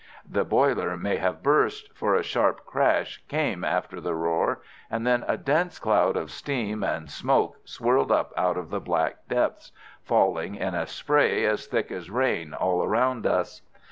The 0.27 0.43
boiler 0.43 0.97
may 0.97 1.17
have 1.17 1.43
burst, 1.43 1.93
for 1.95 2.15
a 2.15 2.23
sharp 2.23 2.65
crash 2.65 3.23
came 3.27 3.63
after 3.63 4.01
the 4.01 4.15
roar, 4.15 4.63
and 4.89 5.05
then 5.05 5.23
a 5.27 5.37
dense 5.37 5.77
cloud 5.77 6.17
of 6.17 6.31
steam 6.31 6.83
and 6.83 7.07
smoke 7.07 7.57
swirled 7.65 8.11
up 8.11 8.33
out 8.35 8.57
of 8.57 8.71
the 8.71 8.81
black 8.81 9.27
depths, 9.27 9.71
falling 10.01 10.55
in 10.55 10.73
a 10.73 10.87
spray 10.87 11.45
as 11.45 11.67
thick 11.67 11.91
as 11.91 12.09
rain 12.09 12.51
all 12.51 12.87
round 12.87 13.27
us. 13.27 13.61